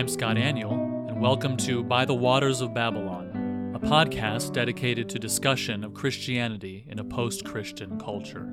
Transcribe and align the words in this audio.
I'm 0.00 0.08
Scott 0.08 0.36
Aniol, 0.36 1.10
and 1.10 1.20
welcome 1.20 1.58
to 1.58 1.84
By 1.84 2.06
the 2.06 2.14
Waters 2.14 2.62
of 2.62 2.72
Babylon, 2.72 3.74
a 3.74 3.78
podcast 3.78 4.54
dedicated 4.54 5.10
to 5.10 5.18
discussion 5.18 5.84
of 5.84 5.92
Christianity 5.92 6.86
in 6.88 6.98
a 6.98 7.04
post 7.04 7.44
Christian 7.44 8.00
culture. 8.00 8.48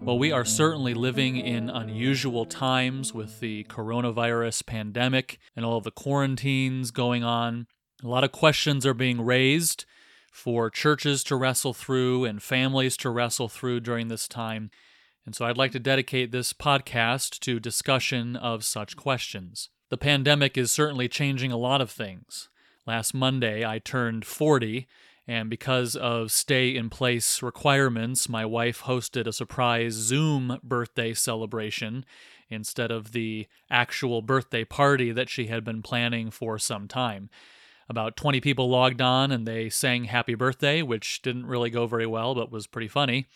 Well, 0.00 0.20
we 0.20 0.30
are 0.30 0.44
certainly 0.44 0.94
living 0.94 1.36
in 1.36 1.68
unusual 1.68 2.44
times 2.44 3.12
with 3.12 3.40
the 3.40 3.64
coronavirus 3.64 4.66
pandemic 4.66 5.40
and 5.56 5.66
all 5.66 5.80
the 5.80 5.90
quarantines 5.90 6.92
going 6.92 7.24
on. 7.24 7.66
A 8.00 8.06
lot 8.06 8.22
of 8.22 8.30
questions 8.30 8.86
are 8.86 8.94
being 8.94 9.20
raised 9.20 9.84
for 10.30 10.70
churches 10.70 11.24
to 11.24 11.34
wrestle 11.34 11.74
through 11.74 12.24
and 12.24 12.40
families 12.40 12.96
to 12.98 13.10
wrestle 13.10 13.48
through 13.48 13.80
during 13.80 14.06
this 14.06 14.28
time. 14.28 14.70
And 15.26 15.34
so 15.34 15.44
I'd 15.44 15.58
like 15.58 15.72
to 15.72 15.80
dedicate 15.80 16.30
this 16.30 16.52
podcast 16.52 17.40
to 17.40 17.58
discussion 17.58 18.36
of 18.36 18.64
such 18.64 18.96
questions. 18.96 19.70
The 19.90 19.98
pandemic 19.98 20.56
is 20.56 20.70
certainly 20.70 21.08
changing 21.08 21.50
a 21.50 21.56
lot 21.56 21.80
of 21.80 21.90
things. 21.90 22.48
Last 22.86 23.12
Monday, 23.12 23.66
I 23.66 23.80
turned 23.80 24.24
40, 24.24 24.86
and 25.26 25.50
because 25.50 25.96
of 25.96 26.30
stay 26.30 26.74
in 26.74 26.90
place 26.90 27.42
requirements, 27.42 28.28
my 28.28 28.46
wife 28.46 28.82
hosted 28.82 29.26
a 29.26 29.32
surprise 29.32 29.94
Zoom 29.94 30.58
birthday 30.62 31.12
celebration 31.12 32.04
instead 32.48 32.92
of 32.92 33.10
the 33.10 33.48
actual 33.68 34.22
birthday 34.22 34.64
party 34.64 35.10
that 35.10 35.28
she 35.28 35.46
had 35.46 35.64
been 35.64 35.82
planning 35.82 36.30
for 36.30 36.58
some 36.58 36.86
time 36.86 37.28
about 37.90 38.16
20 38.16 38.40
people 38.40 38.70
logged 38.70 39.02
on 39.02 39.32
and 39.32 39.46
they 39.46 39.68
sang 39.68 40.04
happy 40.04 40.36
birthday, 40.36 40.80
which 40.80 41.20
didn't 41.22 41.44
really 41.44 41.70
go 41.70 41.88
very 41.88 42.06
well, 42.06 42.36
but 42.36 42.52
was 42.52 42.68
pretty 42.68 42.86
funny. 42.86 43.26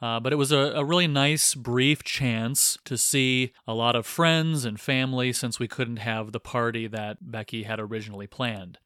Uh, 0.00 0.20
but 0.20 0.32
it 0.32 0.36
was 0.36 0.52
a, 0.52 0.58
a, 0.58 0.84
really 0.84 1.08
nice, 1.08 1.54
brief 1.54 2.04
chance 2.04 2.78
to 2.84 2.96
see 2.96 3.52
a 3.66 3.74
lot 3.74 3.96
of 3.96 4.06
friends 4.06 4.64
and 4.64 4.78
family 4.78 5.32
since 5.32 5.58
we 5.58 5.66
couldn't 5.66 5.96
have 5.96 6.30
the 6.30 6.38
party 6.38 6.86
that 6.86 7.16
Becky 7.20 7.64
had 7.64 7.80
originally 7.80 8.28
planned. 8.28 8.78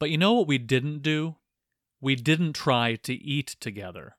But 0.00 0.10
you 0.10 0.18
know 0.18 0.32
what 0.32 0.48
we 0.48 0.58
didn't 0.58 1.02
do? 1.02 1.36
We 2.00 2.16
didn't 2.16 2.54
try 2.54 2.96
to 2.96 3.14
eat 3.14 3.56
together. 3.60 4.16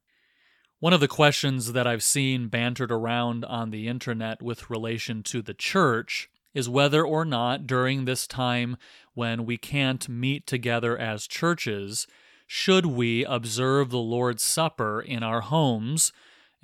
One 0.80 0.94
of 0.94 1.02
the 1.02 1.08
questions 1.08 1.74
that 1.74 1.86
I've 1.86 2.04
seen 2.04 2.48
bantered 2.48 2.92
around 2.92 3.44
on 3.44 3.72
the 3.72 3.88
internet 3.88 4.42
with 4.42 4.70
relation 4.70 5.24
to 5.24 5.42
the 5.42 5.54
church 5.54 6.30
is 6.54 6.70
whether 6.70 7.06
or 7.06 7.26
not 7.26 7.68
during 7.68 8.06
this 8.06 8.26
time 8.26 8.78
when 9.14 9.46
we 9.46 9.58
can't 9.58 10.08
meet 10.08 10.48
together 10.48 10.98
as 10.98 11.28
churches, 11.28 12.08
should 12.46 12.86
we 12.86 13.26
observe 13.26 13.90
the 13.90 13.98
Lord's 13.98 14.44
Supper 14.44 15.02
in 15.02 15.24
our 15.24 15.42
homes 15.42 16.14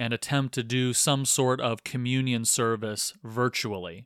and 0.04 0.14
attempt 0.14 0.54
to 0.54 0.64
do 0.64 0.92
some 0.92 1.24
sort 1.24 1.62
of 1.62 1.86
communion 1.86 2.44
service 2.44 3.14
virtually. 3.24 4.06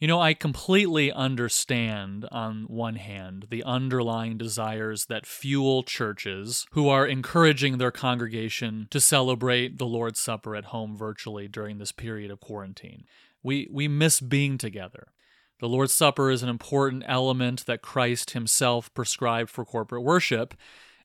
You 0.00 0.08
know, 0.08 0.20
I 0.20 0.34
completely 0.34 1.12
understand, 1.12 2.26
on 2.32 2.64
one 2.64 2.96
hand, 2.96 3.46
the 3.50 3.62
underlying 3.62 4.36
desires 4.36 5.06
that 5.06 5.26
fuel 5.26 5.84
churches 5.84 6.66
who 6.72 6.88
are 6.88 7.06
encouraging 7.06 7.78
their 7.78 7.92
congregation 7.92 8.88
to 8.90 8.98
celebrate 8.98 9.78
the 9.78 9.86
Lord's 9.86 10.20
Supper 10.20 10.56
at 10.56 10.66
home 10.66 10.96
virtually 10.96 11.46
during 11.46 11.78
this 11.78 11.92
period 11.92 12.32
of 12.32 12.40
quarantine. 12.40 13.04
We, 13.44 13.68
we 13.70 13.86
miss 13.86 14.18
being 14.20 14.58
together. 14.58 15.12
The 15.60 15.68
Lord's 15.68 15.94
Supper 15.94 16.32
is 16.32 16.42
an 16.42 16.48
important 16.48 17.04
element 17.06 17.66
that 17.66 17.80
Christ 17.80 18.30
himself 18.32 18.92
prescribed 18.92 19.50
for 19.50 19.64
corporate 19.64 20.02
worship, 20.02 20.54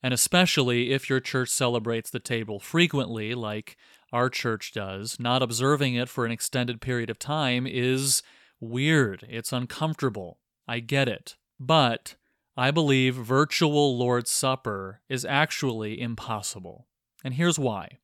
and 0.06 0.14
especially 0.14 0.92
if 0.92 1.10
your 1.10 1.18
church 1.18 1.48
celebrates 1.48 2.10
the 2.10 2.20
table 2.20 2.60
frequently, 2.60 3.34
like 3.34 3.76
our 4.12 4.30
church 4.30 4.70
does, 4.70 5.18
not 5.18 5.42
observing 5.42 5.96
it 5.96 6.08
for 6.08 6.24
an 6.24 6.30
extended 6.30 6.80
period 6.80 7.10
of 7.10 7.18
time 7.18 7.66
is 7.66 8.22
weird. 8.60 9.26
It's 9.28 9.52
uncomfortable. 9.52 10.38
I 10.68 10.78
get 10.78 11.08
it. 11.08 11.34
But 11.58 12.14
I 12.56 12.70
believe 12.70 13.16
virtual 13.16 13.98
Lord's 13.98 14.30
Supper 14.30 15.00
is 15.08 15.24
actually 15.24 16.00
impossible. 16.00 16.86
And 17.24 17.34
here's 17.34 17.58
why 17.58 17.98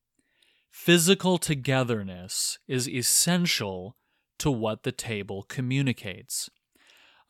physical 0.73 1.39
togetherness 1.39 2.59
is 2.67 2.89
essential 2.89 3.97
to 4.41 4.51
what 4.51 4.83
the 4.83 4.91
table 4.91 5.45
communicates. 5.45 6.51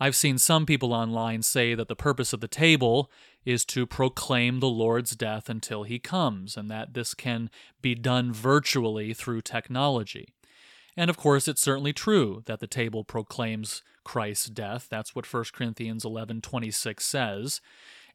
I've 0.03 0.17
seen 0.17 0.37
some 0.37 0.67
people 0.67 0.93
online 0.93 1.43
say 1.43 1.77
that 1.77 1.87
the 1.87 1.95
purpose 1.95 2.33
of 2.33 2.41
the 2.41 2.49
table 2.49 3.09
is 3.45 3.65
to 3.67 3.87
proclaim 3.87 4.59
the 4.59 4.69
Lord's 4.69 5.15
death 5.15 5.49
until 5.49 5.85
he 5.85 6.01
comes, 6.01 6.57
and 6.57 6.69
that 6.69 6.95
this 6.95 7.15
can 7.15 7.49
be 7.81 7.95
done 7.95 8.33
virtually 8.33 9.15
through 9.15 9.43
technology. 9.43 10.35
And 10.97 11.09
of 11.09 11.17
course, 11.17 11.47
it's 11.47 11.63
certainly 11.63 11.93
true 11.93 12.43
that 12.47 12.59
the 12.59 12.67
table 12.67 13.05
proclaims 13.05 13.85
Christ's 14.03 14.47
death. 14.47 14.89
That's 14.91 15.15
what 15.15 15.25
1 15.25 15.53
Corinthians 15.53 16.05
11:26 16.05 17.05
says. 17.05 17.61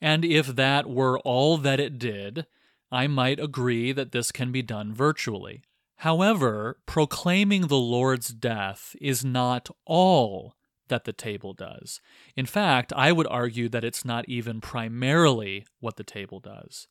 And 0.01 0.25
if 0.25 0.47
that 0.57 0.89
were 0.89 1.19
all 1.19 1.55
that 1.55 1.79
it 1.79 1.97
did, 1.97 2.47
I 2.91 3.07
might 3.07 3.39
agree 3.39 3.93
that 3.93 4.11
this 4.11 4.33
can 4.33 4.51
be 4.51 4.61
done 4.61 4.93
virtually. 4.93 5.61
However, 6.01 6.79
proclaiming 6.85 7.67
the 7.67 7.77
Lord's 7.77 8.33
death 8.33 8.93
is 8.99 9.23
not 9.23 9.69
all 9.85 10.56
that 10.89 11.05
the 11.05 11.13
table 11.13 11.53
does. 11.53 12.01
In 12.35 12.45
fact, 12.45 12.93
I 12.95 13.11
would 13.11 13.27
argue 13.27 13.69
that 13.69 13.83
it's 13.83 14.05
not 14.05 14.27
even 14.27 14.61
primarily 14.61 15.65
what 15.79 15.95
the 15.95 16.03
table 16.03 16.39
does. 16.39 16.87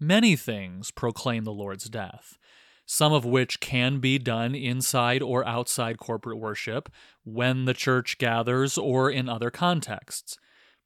Many 0.00 0.36
things 0.36 0.90
proclaim 0.90 1.44
the 1.44 1.52
Lord's 1.52 1.88
death, 1.88 2.38
some 2.86 3.12
of 3.12 3.24
which 3.24 3.60
can 3.60 4.00
be 4.00 4.18
done 4.18 4.54
inside 4.54 5.22
or 5.22 5.46
outside 5.46 5.98
corporate 5.98 6.38
worship 6.38 6.90
when 7.24 7.64
the 7.64 7.74
church 7.74 8.18
gathers 8.18 8.76
or 8.76 9.10
in 9.10 9.28
other 9.28 9.50
contexts. 9.50 10.36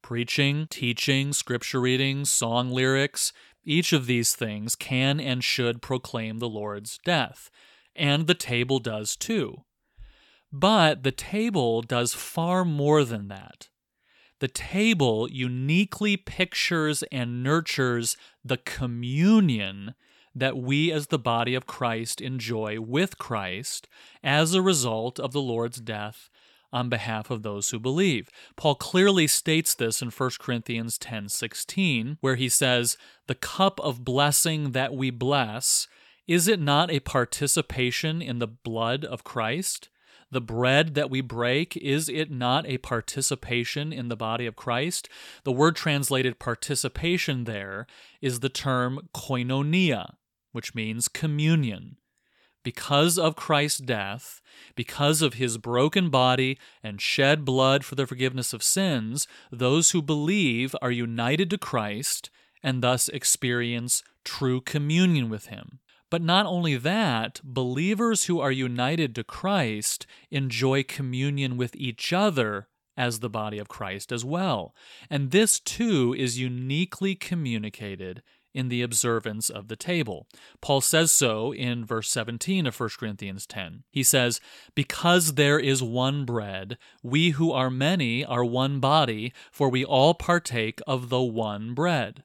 Preaching, 0.01 0.67
teaching, 0.69 1.33
scripture 1.33 1.81
reading, 1.81 2.23
song 2.23 2.71
lyrics, 2.71 3.33
each 3.65 3.91
of 3.91 4.05
these 4.05 4.35
things 4.35 4.75
can 4.75 5.19
and 5.19 5.43
should 5.43 5.81
proclaim 5.81 6.37
the 6.37 6.47
Lord's 6.47 6.97
death, 7.03 7.49
and 7.95 8.27
the 8.27 8.35
table 8.35 8.79
does 8.79 9.15
too. 9.15 9.63
But 10.51 11.03
the 11.03 11.11
table 11.11 11.81
does 11.81 12.13
far 12.13 12.65
more 12.65 13.03
than 13.03 13.27
that. 13.27 13.69
The 14.39 14.47
table 14.47 15.29
uniquely 15.29 16.17
pictures 16.17 17.03
and 17.11 17.43
nurtures 17.43 18.17
the 18.43 18.57
communion 18.57 19.95
that 20.33 20.57
we 20.57 20.91
as 20.91 21.07
the 21.07 21.19
body 21.19 21.55
of 21.55 21.67
Christ 21.67 22.21
enjoy 22.21 22.79
with 22.79 23.17
Christ 23.17 23.87
as 24.23 24.53
a 24.53 24.61
result 24.61 25.19
of 25.19 25.33
the 25.33 25.41
Lord's 25.41 25.81
death 25.81 26.29
on 26.71 26.87
behalf 26.87 27.29
of 27.29 27.41
those 27.43 27.69
who 27.69 27.79
believe. 27.79 28.29
Paul 28.55 28.75
clearly 28.75 29.27
states 29.27 29.73
this 29.73 30.01
in 30.01 30.09
1 30.09 30.39
Corinthians 30.39 30.97
10:16 30.97 32.17
where 32.21 32.35
he 32.35 32.47
says, 32.47 32.97
"The 33.27 33.35
cup 33.35 33.79
of 33.81 34.05
blessing 34.05 34.71
that 34.71 34.93
we 34.93 35.09
bless, 35.09 35.87
is 36.27 36.47
it 36.47 36.59
not 36.59 36.91
a 36.91 36.99
participation 36.99 38.21
in 38.21 38.39
the 38.39 38.47
blood 38.47 39.03
of 39.03 39.23
Christ?" 39.23 39.89
The 40.31 40.41
bread 40.41 40.93
that 40.93 41.09
we 41.09 41.21
break, 41.21 41.75
is 41.77 42.07
it 42.07 42.29
not 42.29 42.67
a 42.67 42.77
participation 42.77 43.91
in 43.91 44.09
the 44.09 44.15
body 44.15 44.45
of 44.45 44.55
Christ? 44.55 45.09
The 45.43 45.51
word 45.51 45.75
translated 45.75 46.37
participation 46.37 47.45
there 47.45 47.87
is 48.21 48.39
the 48.39 48.49
term 48.49 49.09
koinonia, 49.13 50.15
which 50.51 50.75
means 50.75 51.07
communion. 51.07 51.97
Because 52.63 53.17
of 53.17 53.35
Christ's 53.35 53.79
death, 53.79 54.41
because 54.75 55.21
of 55.21 55.35
his 55.35 55.57
broken 55.57 56.09
body 56.09 56.59
and 56.83 57.01
shed 57.01 57.43
blood 57.43 57.83
for 57.83 57.95
the 57.95 58.05
forgiveness 58.05 58.53
of 58.53 58.61
sins, 58.61 59.27
those 59.51 59.91
who 59.91 60.01
believe 60.01 60.75
are 60.81 60.91
united 60.91 61.49
to 61.49 61.57
Christ 61.57 62.29
and 62.61 62.83
thus 62.83 63.07
experience 63.09 64.03
true 64.23 64.61
communion 64.61 65.29
with 65.29 65.47
him. 65.47 65.79
But 66.09 66.21
not 66.21 66.45
only 66.45 66.75
that, 66.75 67.39
believers 67.43 68.25
who 68.25 68.39
are 68.39 68.51
united 68.51 69.13
to 69.15 69.23
Christ 69.23 70.07
enjoy 70.31 70.83
communion 70.83 71.57
with 71.57 71.75
each 71.75 72.11
other 72.11 72.67
as 72.97 73.19
the 73.19 73.29
body 73.29 73.59
of 73.59 73.69
Christ 73.69 74.11
as 74.11 74.25
well. 74.25 74.75
And 75.09 75.31
this 75.31 75.59
too 75.59 76.13
is 76.17 76.39
uniquely 76.39 77.15
communicated 77.15 78.21
in 78.53 78.69
the 78.69 78.81
observance 78.81 79.49
of 79.49 79.67
the 79.67 79.75
table. 79.75 80.27
Paul 80.61 80.81
says 80.81 81.11
so 81.11 81.53
in 81.53 81.85
verse 81.85 82.09
17 82.09 82.65
of 82.65 82.77
1 82.77 82.89
Corinthians 82.99 83.45
10. 83.45 83.83
He 83.91 84.03
says, 84.03 84.41
Because 84.75 85.35
there 85.35 85.59
is 85.59 85.83
one 85.83 86.25
bread, 86.25 86.77
we 87.03 87.31
who 87.31 87.51
are 87.51 87.69
many 87.69 88.25
are 88.25 88.43
one 88.43 88.79
body, 88.79 89.33
for 89.51 89.69
we 89.69 89.85
all 89.85 90.13
partake 90.13 90.81
of 90.87 91.09
the 91.09 91.21
one 91.21 91.73
bread. 91.73 92.23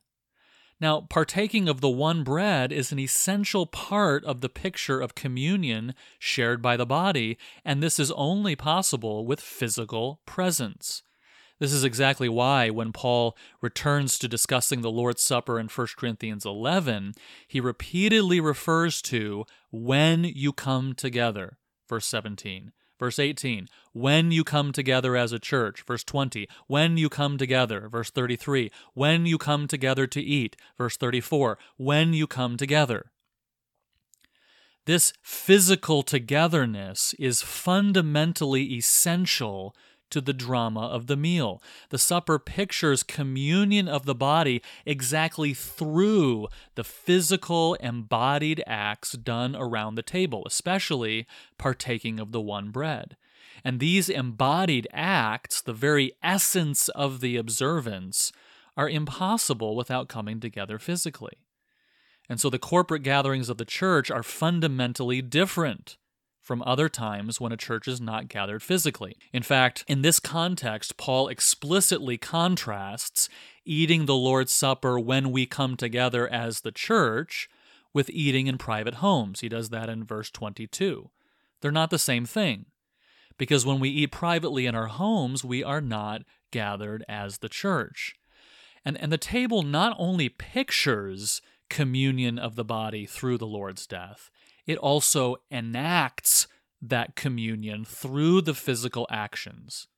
Now, 0.84 1.00
partaking 1.00 1.66
of 1.66 1.80
the 1.80 1.88
one 1.88 2.24
bread 2.24 2.70
is 2.70 2.92
an 2.92 2.98
essential 2.98 3.64
part 3.64 4.22
of 4.26 4.42
the 4.42 4.50
picture 4.50 5.00
of 5.00 5.14
communion 5.14 5.94
shared 6.18 6.60
by 6.60 6.76
the 6.76 6.84
body, 6.84 7.38
and 7.64 7.82
this 7.82 7.98
is 7.98 8.10
only 8.10 8.54
possible 8.54 9.24
with 9.24 9.40
physical 9.40 10.20
presence. 10.26 11.02
This 11.58 11.72
is 11.72 11.84
exactly 11.84 12.28
why, 12.28 12.68
when 12.68 12.92
Paul 12.92 13.34
returns 13.62 14.18
to 14.18 14.28
discussing 14.28 14.82
the 14.82 14.90
Lord's 14.90 15.22
Supper 15.22 15.58
in 15.58 15.68
1 15.68 15.86
Corinthians 15.96 16.44
11, 16.44 17.14
he 17.48 17.60
repeatedly 17.60 18.38
refers 18.38 19.00
to 19.04 19.46
when 19.70 20.24
you 20.24 20.52
come 20.52 20.92
together. 20.92 21.56
Verse 21.88 22.04
17 22.04 22.72
Verse 22.98 23.18
18, 23.18 23.68
when 23.94 24.30
you 24.30 24.44
come 24.44 24.72
together 24.72 25.16
as 25.16 25.32
a 25.32 25.38
church. 25.38 25.82
Verse 25.86 26.04
20, 26.04 26.46
when 26.66 26.98
you 26.98 27.08
come 27.08 27.38
together. 27.38 27.88
Verse 27.88 28.10
33, 28.10 28.70
when 28.92 29.24
you 29.24 29.38
come 29.38 29.66
together 29.66 30.06
to 30.08 30.20
eat. 30.20 30.56
Verse 30.76 30.98
34, 30.98 31.56
when 31.78 32.12
you 32.12 32.26
come 32.26 32.58
together. 32.58 33.10
This 34.84 35.14
physical 35.22 36.02
togetherness 36.02 37.14
is 37.18 37.40
fundamentally 37.40 38.74
essential 38.74 39.74
to 40.10 40.20
the 40.20 40.34
drama 40.34 40.82
of 40.82 41.06
the 41.06 41.16
meal. 41.16 41.62
The 41.88 41.98
supper 41.98 42.38
pictures 42.38 43.02
communion 43.02 43.88
of 43.88 44.04
the 44.04 44.14
body 44.14 44.60
exactly 44.84 45.54
through 45.54 46.48
the 46.74 46.84
physical 46.84 47.74
embodied 47.74 48.62
acts 48.66 49.12
done 49.12 49.56
around 49.56 49.94
the 49.94 50.02
table, 50.02 50.42
especially 50.46 51.26
partaking 51.56 52.20
of 52.20 52.32
the 52.32 52.40
one 52.40 52.70
bread. 52.70 53.16
And 53.62 53.78
these 53.78 54.08
embodied 54.08 54.88
acts, 54.92 55.60
the 55.60 55.72
very 55.72 56.12
essence 56.22 56.88
of 56.90 57.20
the 57.20 57.36
observance, 57.36 58.32
are 58.76 58.88
impossible 58.88 59.76
without 59.76 60.08
coming 60.08 60.40
together 60.40 60.78
physically. 60.78 61.38
And 62.28 62.40
so 62.40 62.50
the 62.50 62.58
corporate 62.58 63.02
gatherings 63.02 63.48
of 63.48 63.58
the 63.58 63.64
church 63.64 64.10
are 64.10 64.22
fundamentally 64.22 65.20
different 65.20 65.96
from 66.40 66.62
other 66.66 66.88
times 66.88 67.40
when 67.40 67.52
a 67.52 67.56
church 67.56 67.88
is 67.88 68.00
not 68.00 68.28
gathered 68.28 68.62
physically. 68.62 69.16
In 69.32 69.42
fact, 69.42 69.82
in 69.88 70.02
this 70.02 70.20
context, 70.20 70.96
Paul 70.98 71.28
explicitly 71.28 72.18
contrasts 72.18 73.28
eating 73.64 74.04
the 74.04 74.14
Lord's 74.14 74.52
Supper 74.52 74.98
when 74.98 75.32
we 75.32 75.46
come 75.46 75.76
together 75.76 76.28
as 76.28 76.60
the 76.60 76.72
church 76.72 77.48
with 77.94 78.10
eating 78.10 78.46
in 78.46 78.58
private 78.58 78.96
homes. 78.96 79.40
He 79.40 79.48
does 79.48 79.70
that 79.70 79.88
in 79.88 80.04
verse 80.04 80.30
22. 80.30 81.10
They're 81.62 81.72
not 81.72 81.90
the 81.90 81.98
same 81.98 82.26
thing. 82.26 82.66
Because 83.38 83.66
when 83.66 83.80
we 83.80 83.88
eat 83.88 84.12
privately 84.12 84.66
in 84.66 84.74
our 84.74 84.86
homes, 84.86 85.44
we 85.44 85.62
are 85.64 85.80
not 85.80 86.22
gathered 86.50 87.04
as 87.08 87.38
the 87.38 87.48
church. 87.48 88.14
And, 88.84 89.00
and 89.00 89.10
the 89.10 89.18
table 89.18 89.62
not 89.62 89.96
only 89.98 90.28
pictures 90.28 91.40
communion 91.68 92.38
of 92.38 92.54
the 92.54 92.64
body 92.64 93.06
through 93.06 93.38
the 93.38 93.46
Lord's 93.46 93.86
death, 93.86 94.30
it 94.66 94.78
also 94.78 95.36
enacts 95.50 96.46
that 96.80 97.16
communion 97.16 97.84
through 97.84 98.42
the 98.42 98.54
physical 98.54 99.06
actions. 99.10 99.88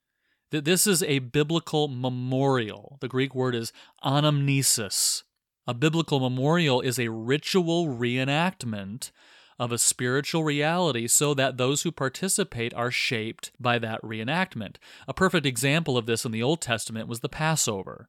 That 0.50 0.64
this 0.64 0.86
is 0.86 1.02
a 1.02 1.18
biblical 1.18 1.88
memorial. 1.88 2.98
The 3.00 3.08
Greek 3.08 3.34
word 3.34 3.54
is 3.54 3.72
anamnesis. 4.04 5.24
A 5.66 5.74
biblical 5.74 6.20
memorial 6.20 6.80
is 6.80 6.98
a 6.98 7.10
ritual 7.10 7.88
reenactment 7.88 9.10
of 9.58 9.72
a 9.72 9.78
spiritual 9.78 10.44
reality 10.44 11.06
so 11.06 11.34
that 11.34 11.56
those 11.56 11.82
who 11.82 11.92
participate 11.92 12.74
are 12.74 12.90
shaped 12.90 13.50
by 13.58 13.78
that 13.78 14.02
reenactment. 14.02 14.76
A 15.08 15.14
perfect 15.14 15.46
example 15.46 15.96
of 15.96 16.06
this 16.06 16.24
in 16.24 16.32
the 16.32 16.42
Old 16.42 16.60
Testament 16.60 17.08
was 17.08 17.20
the 17.20 17.28
Passover. 17.28 18.08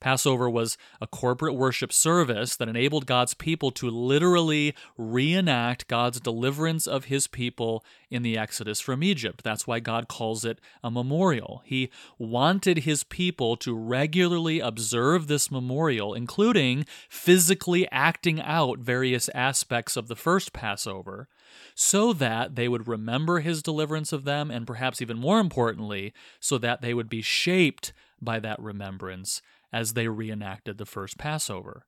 Passover 0.00 0.48
was 0.48 0.76
a 1.00 1.06
corporate 1.06 1.54
worship 1.54 1.92
service 1.92 2.56
that 2.56 2.68
enabled 2.68 3.06
God's 3.06 3.34
people 3.34 3.70
to 3.72 3.90
literally 3.90 4.74
reenact 4.96 5.88
God's 5.88 6.20
deliverance 6.20 6.86
of 6.86 7.06
his 7.06 7.26
people 7.26 7.84
in 8.10 8.22
the 8.22 8.38
Exodus 8.38 8.80
from 8.80 9.02
Egypt. 9.02 9.42
That's 9.42 9.66
why 9.66 9.80
God 9.80 10.08
calls 10.08 10.44
it 10.44 10.60
a 10.82 10.90
memorial. 10.90 11.62
He 11.64 11.90
wanted 12.18 12.78
his 12.78 13.04
people 13.04 13.56
to 13.58 13.74
regularly 13.74 14.60
observe 14.60 15.26
this 15.26 15.50
memorial, 15.50 16.14
including 16.14 16.86
physically 17.08 17.88
acting 17.90 18.40
out 18.40 18.78
various 18.78 19.28
aspects 19.30 19.96
of 19.96 20.08
the 20.08 20.16
first 20.16 20.52
Passover, 20.52 21.28
so 21.74 22.12
that 22.12 22.54
they 22.54 22.68
would 22.68 22.88
remember 22.88 23.40
his 23.40 23.62
deliverance 23.62 24.12
of 24.12 24.24
them, 24.24 24.50
and 24.50 24.66
perhaps 24.66 25.00
even 25.00 25.18
more 25.18 25.40
importantly, 25.40 26.12
so 26.40 26.58
that 26.58 26.80
they 26.80 26.92
would 26.94 27.08
be 27.08 27.22
shaped 27.22 27.92
by 28.20 28.38
that 28.40 28.60
remembrance 28.60 29.42
as 29.72 29.92
they 29.92 30.08
reenacted 30.08 30.78
the 30.78 30.86
first 30.86 31.18
Passover. 31.18 31.86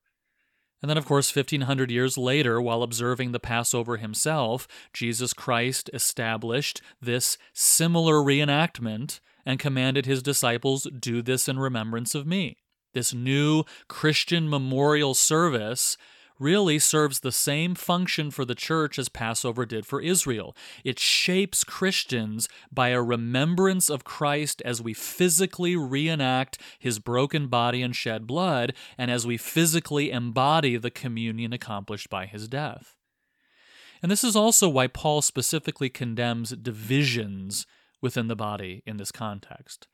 And 0.81 0.89
then, 0.89 0.97
of 0.97 1.05
course, 1.05 1.35
1500 1.35 1.91
years 1.91 2.17
later, 2.17 2.61
while 2.61 2.83
observing 2.83 3.31
the 3.31 3.39
Passover 3.39 3.97
himself, 3.97 4.67
Jesus 4.93 5.33
Christ 5.33 5.89
established 5.93 6.81
this 7.01 7.37
similar 7.53 8.15
reenactment 8.15 9.19
and 9.45 9.59
commanded 9.59 10.05
his 10.05 10.23
disciples, 10.23 10.87
Do 10.97 11.21
this 11.21 11.49
in 11.49 11.59
remembrance 11.59 12.15
of 12.15 12.25
me. 12.25 12.57
This 12.93 13.13
new 13.13 13.65
Christian 13.87 14.49
memorial 14.49 15.13
service 15.13 15.97
really 16.39 16.79
serves 16.79 17.19
the 17.19 17.31
same 17.31 17.75
function 17.75 18.31
for 18.31 18.45
the 18.45 18.55
church 18.55 18.97
as 18.97 19.09
Passover 19.09 19.65
did 19.65 19.85
for 19.85 20.01
Israel. 20.01 20.55
It 20.83 20.97
shapes 20.97 21.63
Christians 21.63 22.47
by 22.71 22.89
a 22.89 23.01
remembrance 23.01 23.89
of 23.89 24.03
Christ 24.03 24.61
as 24.63 24.81
we 24.81 24.93
physically 24.93 25.75
reenact 25.75 26.57
his 26.79 26.97
broken 26.97 27.47
body 27.47 27.81
and 27.81 27.95
shed 27.95 28.25
blood, 28.25 28.73
and 28.97 29.11
as 29.11 29.27
we 29.27 29.37
physically 29.37 30.09
embody 30.09 30.77
the 30.77 30.89
communion 30.89 31.53
accomplished 31.53 32.09
by 32.09 32.25
his 32.25 32.47
death. 32.47 32.95
And 34.01 34.09
this 34.09 34.23
is 34.23 34.35
also 34.35 34.69
why 34.69 34.87
Paul 34.87 35.21
specifically 35.21 35.89
condemns 35.89 36.51
divisions 36.51 37.67
within 38.01 38.27
the 38.27 38.35
body 38.35 38.81
in 38.85 38.95
this 38.97 39.11
context. 39.11 39.87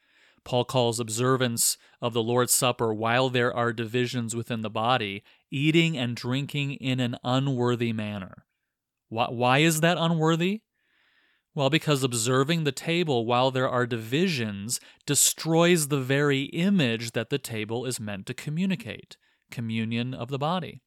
Paul 0.46 0.64
calls 0.64 1.00
observance 1.00 1.78
of 2.02 2.14
the 2.14 2.24
Lord's 2.24 2.54
Supper 2.54 2.94
while 2.94 3.30
there 3.30 3.54
are 3.54 3.74
divisions 3.74 4.36
within 4.36 4.62
the 4.62 4.70
body, 4.70 5.24
eating 5.52 5.98
and 5.98 6.16
drinking 6.16 6.74
in 6.74 7.00
an 7.00 7.18
unworthy 7.24 7.92
manner. 7.92 8.46
Why, 9.10 9.26
why 9.26 9.58
is 9.60 9.82
that 9.82 9.98
unworthy? 9.98 10.62
Well, 11.56 11.70
because 11.70 12.04
observing 12.04 12.64
the 12.64 12.72
table 12.72 13.26
while 13.26 13.50
there 13.50 13.70
are 13.70 13.88
divisions 13.88 14.80
destroys 15.06 15.88
the 15.88 16.02
very 16.02 16.44
image 16.44 17.14
that 17.14 17.30
the 17.30 17.40
table 17.40 17.86
is 17.86 18.00
meant 18.00 18.26
to 18.28 18.34
communicate 18.34 19.18
communion 19.50 20.14
of 20.14 20.28
the 20.28 20.38
body. 20.38 20.82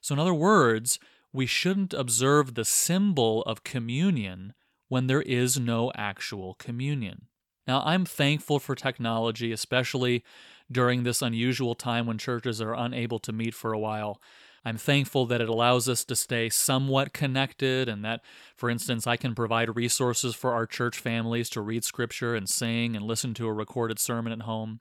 So, 0.00 0.14
in 0.14 0.18
other 0.18 0.34
words, 0.34 0.98
we 1.32 1.46
shouldn't 1.46 1.94
observe 1.94 2.54
the 2.54 2.64
symbol 2.64 3.42
of 3.42 3.64
communion 3.64 4.52
when 4.88 5.06
there 5.06 5.22
is 5.22 5.58
no 5.58 5.90
actual 5.94 6.54
communion. 6.54 7.26
Now, 7.66 7.82
I'm 7.84 8.04
thankful 8.04 8.58
for 8.58 8.74
technology, 8.74 9.52
especially 9.52 10.24
during 10.70 11.02
this 11.02 11.22
unusual 11.22 11.74
time 11.74 12.06
when 12.06 12.18
churches 12.18 12.60
are 12.60 12.74
unable 12.74 13.18
to 13.20 13.32
meet 13.32 13.54
for 13.54 13.72
a 13.72 13.78
while. 13.78 14.20
I'm 14.64 14.76
thankful 14.76 15.24
that 15.26 15.40
it 15.40 15.48
allows 15.48 15.88
us 15.88 16.04
to 16.04 16.16
stay 16.16 16.50
somewhat 16.50 17.14
connected, 17.14 17.88
and 17.88 18.04
that, 18.04 18.20
for 18.56 18.68
instance, 18.68 19.06
I 19.06 19.16
can 19.16 19.34
provide 19.34 19.74
resources 19.74 20.34
for 20.34 20.52
our 20.52 20.66
church 20.66 20.98
families 20.98 21.48
to 21.50 21.62
read 21.62 21.84
scripture 21.84 22.34
and 22.34 22.48
sing 22.48 22.94
and 22.94 23.04
listen 23.04 23.32
to 23.34 23.46
a 23.46 23.52
recorded 23.52 23.98
sermon 23.98 24.32
at 24.32 24.42
home. 24.42 24.80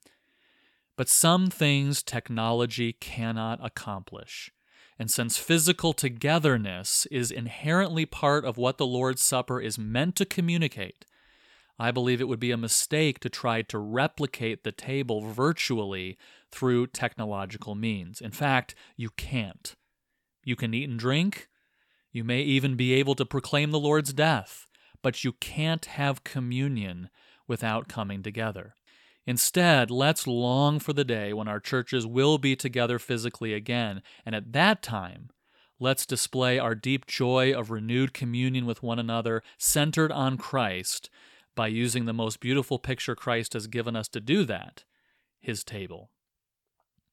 But 0.98 1.08
some 1.08 1.50
things 1.50 2.04
technology 2.04 2.92
cannot 2.92 3.60
accomplish. 3.64 4.52
And 4.98 5.10
since 5.10 5.38
physical 5.38 5.94
togetherness 5.94 7.06
is 7.10 7.32
inherently 7.32 8.06
part 8.06 8.44
of 8.44 8.58
what 8.58 8.78
the 8.78 8.86
Lord's 8.86 9.24
Supper 9.24 9.62
is 9.62 9.80
meant 9.80 10.18
to 10.18 10.26
communicate, 10.26 11.06
I 11.80 11.92
believe 11.92 12.20
it 12.20 12.28
would 12.28 12.40
be 12.42 12.52
a 12.52 12.58
mistake 12.58 13.20
to 13.22 13.30
try 13.30 13.62
to 13.64 13.80
replicate 13.80 14.64
the 14.64 14.72
table 14.74 15.22
virtually 15.22 16.18
through 16.52 16.88
technological 16.88 17.74
means. 17.74 18.20
In 18.20 18.32
fact, 18.32 18.76
you 18.98 19.12
can't. 19.12 19.74
You 20.44 20.58
can 20.58 20.74
eat 20.74 20.90
and 20.90 21.00
drink. 21.00 21.48
You 22.12 22.26
may 22.26 22.42
even 22.42 22.76
be 22.76 22.94
able 22.94 23.16
to 23.16 23.26
proclaim 23.26 23.72
the 23.72 23.80
Lord's 23.80 24.12
death, 24.12 24.68
but 25.02 25.24
you 25.24 25.32
can't 25.34 25.86
have 25.86 26.24
communion 26.26 27.10
without 27.48 27.88
coming 27.88 28.24
together. 28.24 28.76
Instead, 29.26 29.92
let's 29.92 30.28
long 30.28 30.80
for 30.80 30.92
the 30.92 31.04
day 31.06 31.34
when 31.34 31.48
our 31.48 31.60
churches 31.60 32.06
will 32.06 32.38
be 32.38 32.56
together 32.56 33.00
physically 33.00 33.54
again, 33.54 34.02
and 34.26 34.34
at 34.34 34.54
that 34.54 34.82
time, 34.82 35.30
let's 35.80 36.06
display 36.06 36.58
our 36.58 36.74
deep 36.74 37.06
joy 37.06 37.54
of 37.54 37.70
renewed 37.70 38.14
communion 38.14 38.66
with 38.66 38.82
one 38.82 38.98
another, 38.98 39.44
centered 39.58 40.12
on 40.12 40.38
Christ, 40.38 41.10
by 41.60 41.68
using 41.68 42.06
the 42.06 42.14
most 42.14 42.40
beautiful 42.40 42.80
picture 42.80 43.16
Christ 43.16 43.52
has 43.52 43.68
given 43.68 43.94
us 43.94 44.08
to 44.08 44.22
do 44.22 44.46
that 44.46 44.86
his 45.42 45.62
table. 45.62 46.10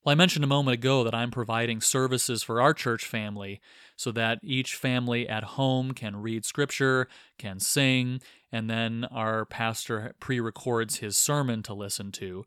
Well, 0.05 0.13
I 0.13 0.15
mentioned 0.15 0.45
a 0.45 0.47
moment 0.47 0.75
ago 0.75 1.03
that 1.03 1.17
I'm 1.17 1.33
providing 1.33 1.81
services 1.81 2.45
for 2.45 2.61
our 2.61 2.73
church 2.73 3.05
family 3.05 3.61
so 3.97 4.13
that 4.13 4.39
each 4.45 4.77
family 4.77 5.29
at 5.29 5.43
home 5.43 5.91
can 5.91 6.23
read 6.23 6.45
scripture, 6.45 7.09
can 7.41 7.59
sing, 7.59 8.21
and 8.53 8.71
then 8.71 9.05
our 9.11 9.45
pastor 9.47 10.15
pre 10.21 10.39
records 10.39 10.99
his 10.99 11.17
sermon 11.17 11.65
to 11.65 11.75
listen 11.75 12.13
to 12.13 12.45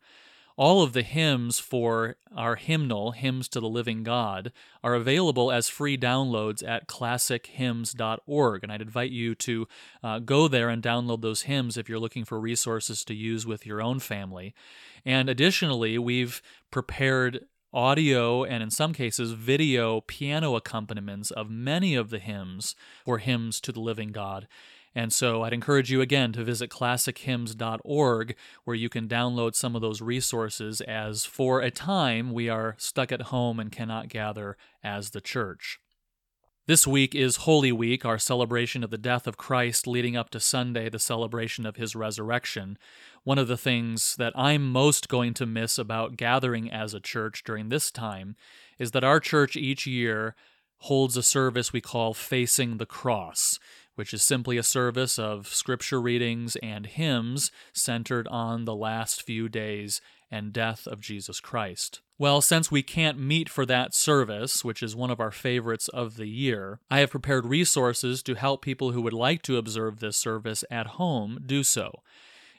all 0.59 0.83
of 0.83 0.91
the 0.91 1.03
hymns 1.03 1.57
for 1.57 2.17
our 2.35 2.57
hymnal, 2.57 3.11
Hymns 3.11 3.47
to 3.47 3.61
the 3.61 3.69
Living 3.69 4.03
God, 4.03 4.51
are 4.83 4.93
available 4.93 5.53
as 5.53 5.69
free 5.69 5.97
downloads 5.97 6.67
at 6.67 6.85
classichymns.org. 6.85 8.63
And 8.63 8.69
I'd 8.69 8.81
invite 8.81 9.11
you 9.11 9.35
to 9.35 9.67
uh, 10.03 10.19
go 10.19 10.49
there 10.49 10.67
and 10.67 10.83
download 10.83 11.21
those 11.21 11.43
hymns 11.43 11.77
if 11.77 11.87
you're 11.87 11.97
looking 11.97 12.25
for 12.25 12.41
resources 12.41 13.05
to 13.05 13.13
use 13.13 13.47
with 13.47 13.65
your 13.65 13.81
own 13.81 13.99
family. 13.99 14.53
And 15.05 15.29
additionally, 15.29 15.97
we've 15.97 16.41
prepared 16.71 17.45
audio 17.71 18.43
and 18.43 18.61
in 18.61 18.69
some 18.69 18.91
cases 18.91 19.31
video 19.31 20.01
piano 20.01 20.55
accompaniments 20.55 21.31
of 21.31 21.49
many 21.49 21.95
of 21.95 22.09
the 22.09 22.19
hymns 22.19 22.75
or 23.05 23.19
hymns 23.19 23.61
to 23.61 23.71
the 23.71 23.79
living 23.79 24.11
God. 24.11 24.45
And 24.95 25.13
so 25.13 25.43
I'd 25.43 25.53
encourage 25.53 25.91
you 25.91 26.01
again 26.01 26.33
to 26.33 26.43
visit 26.43 26.71
classichymns.org 26.71 28.35
where 28.63 28.75
you 28.75 28.89
can 28.89 29.07
download 29.07 29.55
some 29.55 29.75
of 29.75 29.81
those 29.81 30.01
resources 30.01 30.81
as 30.81 31.25
for 31.25 31.61
a 31.61 31.71
time 31.71 32.31
we 32.33 32.49
are 32.49 32.75
stuck 32.77 33.11
at 33.11 33.23
home 33.23 33.59
and 33.59 33.71
cannot 33.71 34.09
gather 34.09 34.57
as 34.83 35.11
the 35.11 35.21
church. 35.21 35.79
This 36.69 36.85
week 36.85 37.15
is 37.15 37.37
Holy 37.37 37.71
Week, 37.71 38.05
our 38.05 38.19
celebration 38.19 38.83
of 38.83 38.91
the 38.91 38.97
death 38.99 39.25
of 39.25 39.37
Christ 39.37 39.87
leading 39.87 40.15
up 40.15 40.29
to 40.29 40.39
Sunday, 40.39 40.87
the 40.87 40.99
celebration 40.99 41.65
of 41.65 41.77
his 41.77 41.95
resurrection. 41.95 42.77
One 43.23 43.39
of 43.39 43.47
the 43.47 43.57
things 43.57 44.15
that 44.17 44.33
I'm 44.35 44.71
most 44.71 45.09
going 45.09 45.33
to 45.35 45.47
miss 45.47 45.79
about 45.79 46.15
gathering 46.15 46.71
as 46.71 46.93
a 46.93 46.99
church 46.99 47.43
during 47.43 47.69
this 47.69 47.89
time 47.89 48.35
is 48.77 48.91
that 48.91 49.03
our 49.03 49.19
church 49.19 49.55
each 49.55 49.87
year 49.87 50.35
holds 50.81 51.17
a 51.17 51.23
service 51.23 51.73
we 51.73 51.81
call 51.81 52.13
Facing 52.13 52.77
the 52.77 52.85
Cross, 52.85 53.59
which 53.99 54.13
is 54.13 54.23
simply 54.23 54.55
a 54.57 54.63
service 54.63 55.19
of 55.19 55.49
scripture 55.49 55.99
readings 55.99 56.55
and 56.63 56.85
hymns 56.85 57.51
centered 57.73 58.29
on 58.29 58.63
the 58.63 58.73
last 58.73 59.21
few 59.21 59.49
days 59.49 59.99
and 60.31 60.53
death 60.53 60.87
of 60.87 61.01
Jesus 61.01 61.41
Christ. 61.41 61.99
Well, 62.17 62.39
since 62.39 62.71
we 62.71 62.81
can't 62.81 63.19
meet 63.19 63.49
for 63.49 63.65
that 63.65 63.93
service, 63.93 64.63
which 64.63 64.81
is 64.81 64.95
one 64.95 65.11
of 65.11 65.19
our 65.19 65.31
favorites 65.31 65.89
of 65.89 66.15
the 66.15 66.29
year, 66.29 66.79
I 66.89 66.99
have 66.99 67.11
prepared 67.11 67.45
resources 67.45 68.23
to 68.23 68.35
help 68.35 68.61
people 68.61 68.93
who 68.93 69.01
would 69.01 69.11
like 69.11 69.41
to 69.41 69.57
observe 69.57 69.99
this 69.99 70.15
service 70.15 70.63
at 70.71 70.87
home 70.87 71.39
do 71.45 71.61
so. 71.61 72.01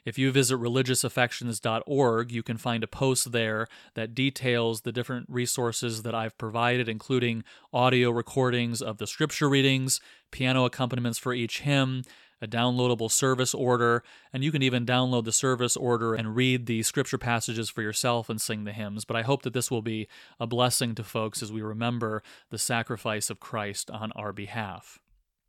If 0.03 0.17
you 0.17 0.31
visit 0.31 0.57
religiousaffections.org, 0.57 2.31
you 2.31 2.43
can 2.43 2.57
find 2.57 2.83
a 2.83 2.87
post 2.87 3.31
there 3.31 3.67
that 3.93 4.15
details 4.15 4.81
the 4.81 4.91
different 4.91 5.27
resources 5.29 6.01
that 6.03 6.15
I've 6.15 6.37
provided, 6.37 6.89
including 6.89 7.43
audio 7.71 8.09
recordings 8.09 8.81
of 8.81 8.97
the 8.97 9.07
scripture 9.07 9.47
readings, 9.47 10.01
piano 10.31 10.65
accompaniments 10.65 11.19
for 11.19 11.33
each 11.33 11.61
hymn, 11.61 12.03
a 12.41 12.47
downloadable 12.47 13.11
service 13.11 13.53
order, 13.53 14.03
and 14.33 14.43
you 14.43 14.51
can 14.51 14.63
even 14.63 14.85
download 14.85 15.25
the 15.25 15.31
service 15.31 15.77
order 15.77 16.15
and 16.15 16.35
read 16.35 16.65
the 16.65 16.81
scripture 16.81 17.19
passages 17.19 17.69
for 17.69 17.83
yourself 17.83 18.29
and 18.29 18.41
sing 18.41 18.63
the 18.63 18.73
hymns. 18.73 19.05
But 19.05 19.15
I 19.17 19.21
hope 19.21 19.43
that 19.43 19.53
this 19.53 19.69
will 19.69 19.83
be 19.83 20.07
a 20.39 20.47
blessing 20.47 20.95
to 20.95 21.03
folks 21.03 21.43
as 21.43 21.51
we 21.51 21.61
remember 21.61 22.23
the 22.49 22.57
sacrifice 22.57 23.29
of 23.29 23.39
Christ 23.39 23.91
on 23.91 24.11
our 24.13 24.33
behalf. 24.33 24.97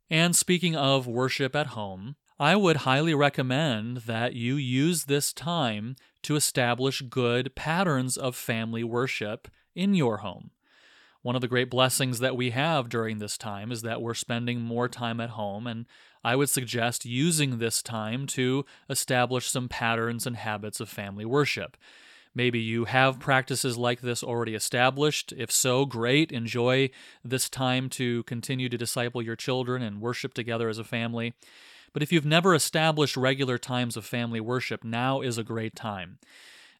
And 0.09 0.35
speaking 0.35 0.75
of 0.75 1.07
worship 1.07 1.55
at 1.55 1.67
home, 1.67 2.15
I 2.39 2.55
would 2.55 2.77
highly 2.77 3.13
recommend 3.13 3.97
that 3.97 4.33
you 4.33 4.55
use 4.55 5.05
this 5.05 5.31
time 5.33 5.95
to 6.23 6.35
establish 6.35 7.01
good 7.01 7.53
patterns 7.55 8.17
of 8.17 8.35
family 8.35 8.83
worship 8.83 9.47
in 9.75 9.93
your 9.93 10.17
home. 10.17 10.51
One 11.21 11.35
of 11.35 11.41
the 11.41 11.47
great 11.47 11.69
blessings 11.69 12.19
that 12.19 12.35
we 12.35 12.49
have 12.49 12.89
during 12.89 13.19
this 13.19 13.37
time 13.37 13.71
is 13.71 13.81
that 13.83 14.01
we're 14.01 14.13
spending 14.13 14.61
more 14.61 14.89
time 14.89 15.21
at 15.21 15.31
home, 15.31 15.67
and 15.67 15.85
I 16.23 16.35
would 16.35 16.49
suggest 16.49 17.05
using 17.05 17.59
this 17.59 17.81
time 17.81 18.25
to 18.27 18.65
establish 18.89 19.49
some 19.49 19.69
patterns 19.69 20.25
and 20.27 20.35
habits 20.35 20.79
of 20.79 20.89
family 20.89 21.25
worship. 21.25 21.77
Maybe 22.35 22.59
you 22.59 22.85
have 22.85 23.19
practices 23.19 23.77
like 23.77 24.01
this 24.01 24.23
already 24.23 24.55
established. 24.55 25.33
If 25.37 25.51
so, 25.51 25.85
great. 25.85 26.31
Enjoy 26.31 26.89
this 27.23 27.47
time 27.47 27.89
to 27.91 28.23
continue 28.23 28.69
to 28.69 28.77
disciple 28.77 29.21
your 29.21 29.35
children 29.35 29.83
and 29.83 30.01
worship 30.01 30.33
together 30.33 30.67
as 30.67 30.79
a 30.79 30.83
family. 30.83 31.35
But 31.93 32.03
if 32.03 32.11
you've 32.11 32.25
never 32.25 32.53
established 32.55 33.15
regular 33.15 33.57
times 33.57 33.95
of 33.95 34.05
family 34.05 34.41
worship, 34.41 34.83
now 34.83 35.21
is 35.21 35.37
a 35.37 35.43
great 35.43 35.75
time. 35.75 36.17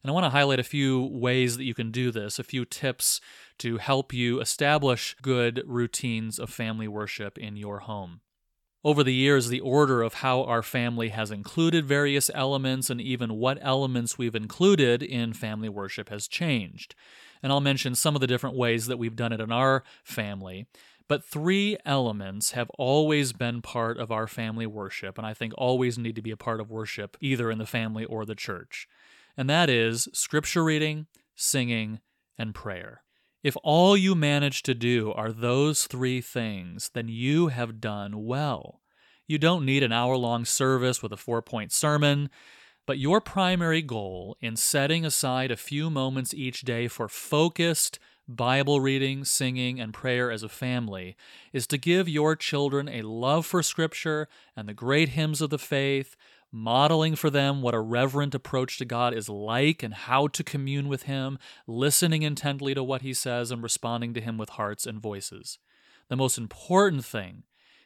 And 0.02 0.10
I 0.10 0.12
want 0.12 0.24
to 0.24 0.30
highlight 0.30 0.60
a 0.60 0.64
few 0.64 1.02
ways 1.02 1.56
that 1.56 1.64
you 1.64 1.72
can 1.72 1.90
do 1.90 2.10
this, 2.10 2.38
a 2.38 2.44
few 2.44 2.66
tips 2.66 3.22
to 3.58 3.78
help 3.78 4.12
you 4.12 4.38
establish 4.40 5.16
good 5.22 5.62
routines 5.66 6.38
of 6.38 6.50
family 6.50 6.88
worship 6.88 7.38
in 7.38 7.56
your 7.56 7.78
home. 7.80 8.20
Over 8.84 9.02
the 9.02 9.14
years, 9.14 9.48
the 9.48 9.60
order 9.60 10.02
of 10.02 10.14
how 10.14 10.42
our 10.42 10.62
family 10.62 11.08
has 11.08 11.30
included 11.30 11.86
various 11.86 12.30
elements 12.34 12.90
and 12.90 13.00
even 13.00 13.38
what 13.38 13.56
elements 13.62 14.18
we've 14.18 14.34
included 14.34 15.02
in 15.02 15.32
family 15.32 15.70
worship 15.70 16.10
has 16.10 16.28
changed. 16.28 16.94
And 17.42 17.50
I'll 17.50 17.62
mention 17.62 17.94
some 17.94 18.14
of 18.14 18.20
the 18.20 18.26
different 18.26 18.56
ways 18.56 18.86
that 18.86 18.98
we've 18.98 19.16
done 19.16 19.32
it 19.32 19.40
in 19.40 19.50
our 19.50 19.84
family. 20.02 20.66
But 21.08 21.24
three 21.24 21.76
elements 21.84 22.52
have 22.52 22.70
always 22.78 23.32
been 23.32 23.60
part 23.60 23.98
of 23.98 24.10
our 24.10 24.26
family 24.26 24.66
worship, 24.66 25.18
and 25.18 25.26
I 25.26 25.34
think 25.34 25.52
always 25.58 25.98
need 25.98 26.16
to 26.16 26.22
be 26.22 26.30
a 26.30 26.36
part 26.36 26.60
of 26.60 26.70
worship, 26.70 27.16
either 27.20 27.50
in 27.50 27.58
the 27.58 27.66
family 27.66 28.04
or 28.04 28.24
the 28.24 28.34
church. 28.34 28.88
And 29.36 29.50
that 29.50 29.68
is 29.68 30.08
scripture 30.12 30.64
reading, 30.64 31.06
singing, 31.34 32.00
and 32.38 32.54
prayer. 32.54 33.02
If 33.42 33.56
all 33.62 33.94
you 33.96 34.14
manage 34.14 34.62
to 34.62 34.74
do 34.74 35.12
are 35.12 35.30
those 35.30 35.86
three 35.86 36.22
things, 36.22 36.90
then 36.94 37.08
you 37.08 37.48
have 37.48 37.80
done 37.80 38.24
well. 38.24 38.80
You 39.26 39.38
don't 39.38 39.66
need 39.66 39.82
an 39.82 39.92
hour 39.92 40.16
long 40.16 40.46
service 40.46 41.02
with 41.02 41.12
a 41.12 41.18
four 41.18 41.42
point 41.42 41.70
sermon, 41.70 42.30
but 42.86 42.98
your 42.98 43.20
primary 43.20 43.82
goal 43.82 44.36
in 44.40 44.56
setting 44.56 45.04
aside 45.04 45.50
a 45.50 45.56
few 45.56 45.90
moments 45.90 46.32
each 46.32 46.62
day 46.62 46.88
for 46.88 47.08
focused 47.08 47.98
Bible 48.26 48.80
reading, 48.80 49.24
singing, 49.24 49.78
and 49.78 49.92
prayer 49.92 50.30
as 50.30 50.42
a 50.42 50.48
family 50.48 51.14
is 51.52 51.66
to 51.66 51.76
give 51.76 52.08
your 52.08 52.34
children 52.34 52.88
a 52.88 53.02
love 53.02 53.44
for 53.44 53.62
Scripture 53.62 54.28
and 54.56 54.66
the 54.66 54.72
great 54.72 55.10
hymns 55.10 55.42
of 55.42 55.50
the 55.50 55.58
faith, 55.58 56.16
modeling 56.50 57.16
for 57.16 57.28
them 57.28 57.60
what 57.60 57.74
a 57.74 57.80
reverent 57.80 58.34
approach 58.34 58.78
to 58.78 58.86
God 58.86 59.12
is 59.12 59.28
like 59.28 59.82
and 59.82 59.92
how 59.92 60.26
to 60.28 60.42
commune 60.42 60.88
with 60.88 61.02
Him, 61.02 61.38
listening 61.66 62.22
intently 62.22 62.72
to 62.72 62.82
what 62.82 63.02
He 63.02 63.12
says, 63.12 63.50
and 63.50 63.62
responding 63.62 64.14
to 64.14 64.22
Him 64.22 64.38
with 64.38 64.50
hearts 64.50 64.86
and 64.86 65.02
voices. 65.02 65.58
The 66.08 66.16
most 66.16 66.38
important 66.38 67.04
thing 67.04 67.42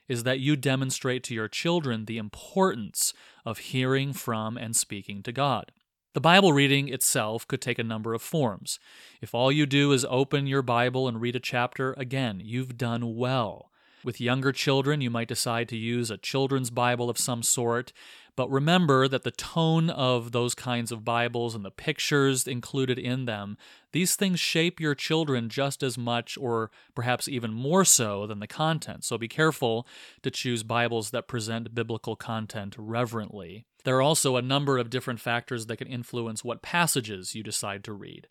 is 0.07 0.23
that 0.23 0.39
you 0.39 0.55
demonstrate 0.55 1.25
to 1.25 1.35
your 1.35 1.49
children 1.49 2.05
the 2.05 2.19
importance 2.19 3.13
of 3.45 3.59
hearing 3.59 4.13
from 4.13 4.57
and 4.57 4.77
speaking 4.77 5.25
to 5.25 5.33
God. 5.33 5.73
The 6.19 6.23
Bible 6.23 6.53
reading 6.53 6.89
itself 6.89 7.47
could 7.47 7.61
take 7.61 7.79
a 7.79 7.85
number 7.85 8.13
of 8.13 8.21
forms. 8.21 8.81
If 9.21 9.37
all 9.37 9.53
you 9.53 9.67
do 9.67 9.93
is 9.93 10.05
open 10.11 10.49
your 10.49 10.63
Bible 10.63 11.07
and 11.07 11.21
read 11.21 11.37
a 11.37 11.39
chapter, 11.39 11.93
again, 11.97 12.41
you've 12.43 12.77
done 12.77 13.15
well. 13.15 13.71
With 14.03 14.21
younger 14.21 14.51
children, 14.51 15.01
you 15.01 15.11
might 15.11 15.29
decide 15.29 15.69
to 15.69 15.77
use 15.77 16.11
a 16.11 16.17
children's 16.17 16.71
Bible 16.71 17.09
of 17.09 17.19
some 17.19 17.45
sort, 17.45 17.93
but 18.39 18.53
remember 18.53 19.09
that 19.09 19.25
the 19.25 19.33
tone 19.33 19.91
of 19.91 20.31
those 20.31 20.55
kinds 20.55 20.93
of 20.93 21.05
Bibles 21.05 21.57
and 21.57 21.65
the 21.65 21.73
pictures 21.73 22.47
included 22.47 22.97
in 22.97 23.25
them, 23.25 23.59
these 23.91 24.15
things 24.15 24.39
shape 24.39 24.79
your 24.79 24.95
children 24.95 25.49
just 25.49 25.83
as 25.83 25.99
much 25.99 26.39
or 26.39 26.71
perhaps 26.95 27.27
even 27.27 27.53
more 27.53 27.85
so 27.85 28.29
than 28.29 28.39
the 28.39 28.47
content. 28.47 29.03
So 29.03 29.19
be 29.19 29.27
careful 29.27 29.89
to 30.23 30.31
choose 30.31 30.63
Bibles 30.63 31.11
that 31.11 31.27
present 31.27 31.75
biblical 31.75 32.15
content 32.15 32.77
reverently. 32.79 33.67
There 33.83 33.97
are 33.97 34.03
also 34.03 34.37
a 34.37 34.41
number 34.41 34.79
of 34.79 34.89
different 34.89 35.19
factors 35.19 35.67
that 35.67 35.79
can 35.79 35.89
influence 35.89 36.45
what 36.45 36.63
passages 36.63 37.35
you 37.35 37.43
decide 37.43 37.83
to 37.83 37.93
read. 37.93 38.29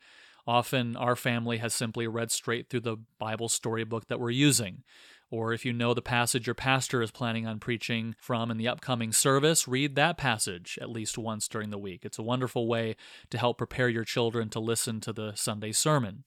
Often, 0.47 0.95
our 0.95 1.17
family 1.17 1.57
has 1.57 1.73
simply 1.73 2.07
read 2.07 2.31
straight 2.31 2.69
through 2.69 2.79
the 2.79 2.95
Bible 3.19 3.49
storybook 3.49 4.07
that 4.07 4.21
we're 4.21 4.29
using. 4.29 4.83
Or 5.29 5.51
if 5.51 5.65
you 5.65 5.73
know 5.73 5.93
the 5.93 6.01
passage 6.01 6.47
your 6.47 6.55
pastor 6.55 7.01
is 7.01 7.11
planning 7.11 7.45
on 7.45 7.59
preaching 7.59 8.15
from 8.17 8.49
in 8.49 8.57
the 8.57 8.67
upcoming 8.67 9.11
service, 9.11 9.67
read 9.67 9.95
that 9.95 10.17
passage 10.17 10.79
at 10.81 10.89
least 10.89 11.17
once 11.17 11.49
during 11.49 11.69
the 11.69 11.77
week. 11.77 12.05
It's 12.05 12.19
a 12.19 12.23
wonderful 12.23 12.65
way 12.65 12.95
to 13.29 13.37
help 13.37 13.57
prepare 13.57 13.89
your 13.89 14.05
children 14.05 14.49
to 14.49 14.59
listen 14.59 15.01
to 15.01 15.11
the 15.11 15.33
Sunday 15.35 15.73
sermon. 15.73 16.23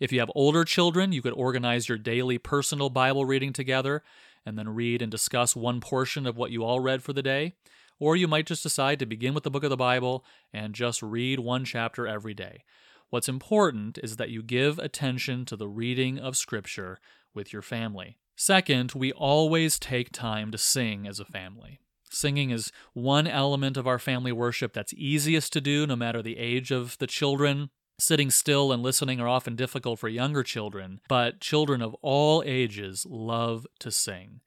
If 0.00 0.12
you 0.12 0.18
have 0.18 0.32
older 0.34 0.64
children, 0.64 1.12
you 1.12 1.22
could 1.22 1.34
organize 1.34 1.88
your 1.88 1.98
daily 1.98 2.38
personal 2.38 2.90
Bible 2.90 3.24
reading 3.24 3.52
together 3.52 4.02
and 4.44 4.58
then 4.58 4.70
read 4.70 5.00
and 5.02 5.10
discuss 5.10 5.54
one 5.54 5.80
portion 5.80 6.26
of 6.26 6.36
what 6.36 6.50
you 6.50 6.64
all 6.64 6.80
read 6.80 7.02
for 7.02 7.12
the 7.12 7.22
day. 7.22 7.52
Or 8.00 8.16
you 8.16 8.26
might 8.26 8.46
just 8.46 8.62
decide 8.62 8.98
to 8.98 9.06
begin 9.06 9.34
with 9.34 9.44
the 9.44 9.50
book 9.50 9.62
of 9.62 9.70
the 9.70 9.76
Bible 9.76 10.24
and 10.52 10.74
just 10.74 11.02
read 11.02 11.38
one 11.38 11.64
chapter 11.64 12.06
every 12.06 12.34
day. 12.34 12.64
What's 13.10 13.28
important 13.28 13.98
is 13.98 14.16
that 14.16 14.30
you 14.30 14.42
give 14.42 14.78
attention 14.78 15.44
to 15.44 15.56
the 15.56 15.68
reading 15.68 16.18
of 16.18 16.36
Scripture 16.36 16.98
with 17.34 17.52
your 17.52 17.62
family. 17.62 18.16
Second, 18.40 18.92
we 18.94 19.12
always 19.12 19.78
take 19.78 20.12
time 20.12 20.50
to 20.50 20.56
sing 20.56 21.06
as 21.06 21.20
a 21.20 21.26
family. 21.26 21.78
Singing 22.08 22.48
is 22.48 22.72
one 22.94 23.26
element 23.26 23.76
of 23.76 23.86
our 23.86 23.98
family 23.98 24.32
worship 24.32 24.72
that's 24.72 24.94
easiest 24.94 25.52
to 25.52 25.60
do 25.60 25.86
no 25.86 25.94
matter 25.94 26.22
the 26.22 26.38
age 26.38 26.70
of 26.70 26.96
the 26.96 27.06
children. 27.06 27.68
Sitting 27.98 28.30
still 28.30 28.72
and 28.72 28.82
listening 28.82 29.20
are 29.20 29.28
often 29.28 29.56
difficult 29.56 29.98
for 29.98 30.08
younger 30.08 30.42
children, 30.42 31.02
but 31.06 31.42
children 31.42 31.82
of 31.82 31.94
all 32.00 32.42
ages 32.46 33.06
love 33.06 33.66
to 33.78 33.90
sing. 33.90 34.40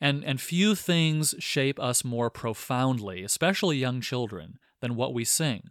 And, 0.00 0.24
and 0.24 0.40
few 0.40 0.76
things 0.76 1.34
shape 1.40 1.80
us 1.80 2.04
more 2.04 2.30
profoundly, 2.30 3.24
especially 3.24 3.76
young 3.76 4.00
children, 4.00 4.60
than 4.80 4.94
what 4.94 5.12
we 5.12 5.24
sing. 5.24 5.70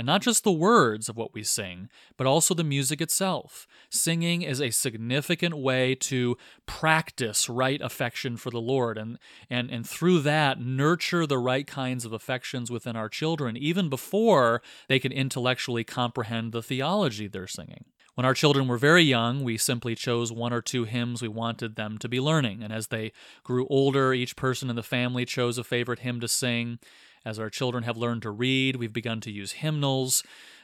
And 0.00 0.06
not 0.06 0.22
just 0.22 0.44
the 0.44 0.50
words 0.50 1.10
of 1.10 1.18
what 1.18 1.34
we 1.34 1.42
sing, 1.42 1.90
but 2.16 2.26
also 2.26 2.54
the 2.54 2.64
music 2.64 3.02
itself. 3.02 3.66
Singing 3.90 4.40
is 4.40 4.58
a 4.58 4.70
significant 4.70 5.58
way 5.58 5.94
to 5.96 6.38
practice 6.64 7.50
right 7.50 7.78
affection 7.82 8.38
for 8.38 8.48
the 8.48 8.62
Lord 8.62 8.96
and, 8.96 9.18
and, 9.50 9.70
and 9.70 9.86
through 9.86 10.20
that 10.20 10.58
nurture 10.58 11.26
the 11.26 11.36
right 11.36 11.66
kinds 11.66 12.06
of 12.06 12.14
affections 12.14 12.70
within 12.70 12.96
our 12.96 13.10
children, 13.10 13.58
even 13.58 13.90
before 13.90 14.62
they 14.88 14.98
can 14.98 15.12
intellectually 15.12 15.84
comprehend 15.84 16.52
the 16.52 16.62
theology 16.62 17.28
they're 17.28 17.46
singing. 17.46 17.84
When 18.14 18.24
our 18.24 18.32
children 18.32 18.68
were 18.68 18.78
very 18.78 19.02
young, 19.02 19.44
we 19.44 19.58
simply 19.58 19.94
chose 19.94 20.32
one 20.32 20.54
or 20.54 20.62
two 20.62 20.84
hymns 20.84 21.20
we 21.20 21.28
wanted 21.28 21.76
them 21.76 21.98
to 21.98 22.08
be 22.08 22.20
learning. 22.20 22.62
And 22.62 22.72
as 22.72 22.86
they 22.86 23.12
grew 23.44 23.66
older, 23.68 24.14
each 24.14 24.34
person 24.34 24.70
in 24.70 24.76
the 24.76 24.82
family 24.82 25.26
chose 25.26 25.58
a 25.58 25.64
favorite 25.64 25.98
hymn 25.98 26.20
to 26.20 26.28
sing. 26.28 26.78
As 27.24 27.38
our 27.38 27.50
children 27.50 27.84
have 27.84 27.96
learned 27.96 28.22
to 28.22 28.30
read, 28.30 28.76
we've 28.76 28.92
begun 28.92 29.20
to 29.22 29.30
use 29.30 29.52
hymnals. 29.52 30.22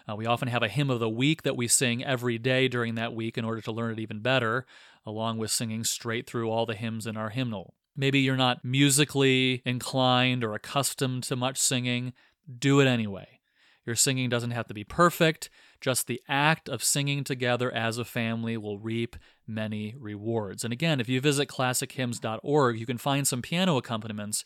Uh, 0.08 0.16
we 0.16 0.26
often 0.26 0.48
have 0.48 0.62
a 0.62 0.68
hymn 0.68 0.90
of 0.90 1.00
the 1.00 1.08
week 1.08 1.42
that 1.42 1.56
we 1.56 1.68
sing 1.68 2.02
every 2.02 2.38
day 2.38 2.68
during 2.68 2.94
that 2.94 3.14
week 3.14 3.36
in 3.36 3.44
order 3.44 3.60
to 3.60 3.72
learn 3.72 3.92
it 3.92 3.98
even 3.98 4.20
better, 4.20 4.66
along 5.04 5.38
with 5.38 5.50
singing 5.50 5.84
straight 5.84 6.26
through 6.26 6.50
all 6.50 6.64
the 6.64 6.74
hymns 6.74 7.06
in 7.06 7.16
our 7.16 7.30
hymnal. 7.30 7.74
Maybe 7.96 8.20
you're 8.20 8.36
not 8.36 8.64
musically 8.64 9.62
inclined 9.64 10.44
or 10.44 10.54
accustomed 10.54 11.24
to 11.24 11.36
much 11.36 11.58
singing. 11.58 12.12
Do 12.58 12.80
it 12.80 12.86
anyway. 12.86 13.40
Your 13.84 13.96
singing 13.96 14.28
doesn't 14.28 14.50
have 14.50 14.66
to 14.68 14.74
be 14.74 14.84
perfect. 14.84 15.48
Just 15.80 16.06
the 16.06 16.20
act 16.28 16.68
of 16.68 16.82
singing 16.82 17.22
together 17.22 17.72
as 17.72 17.98
a 17.98 18.04
family 18.04 18.56
will 18.56 18.78
reap 18.78 19.16
many 19.46 19.94
rewards. 19.98 20.64
And 20.64 20.72
again, 20.72 21.00
if 21.00 21.08
you 21.08 21.20
visit 21.20 21.48
classichymns.org, 21.48 22.78
you 22.78 22.86
can 22.86 22.98
find 22.98 23.28
some 23.28 23.42
piano 23.42 23.76
accompaniments 23.76 24.44